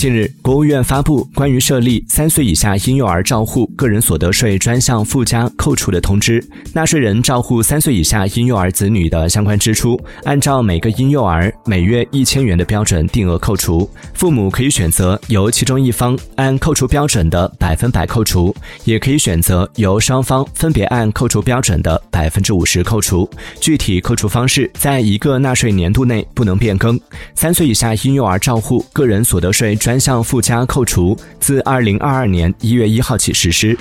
[0.00, 6.42] 近日，国务院发布关于设立三岁以下婴幼儿照护个人所得税专项附加扣除的通知。
[6.72, 13.90] 纳税人照护三岁以下婴幼儿子女的相关支出，按照每个婴幼儿每月一千元的标准定额扣除。
[14.14, 23.28] 父母可以选择由其中一方按扣除标准的百分百扣除，也可以选择由双方分别按扣除标准的百分之五十扣除。
[23.60, 26.98] 具体扣除方式在一个纳税年度内不能变更。
[27.34, 33.76] 三岁以下婴幼儿照护个人所得税专该项附加扣除自二零二二年一月一号起实施。